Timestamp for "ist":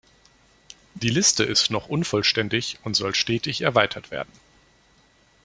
1.43-1.69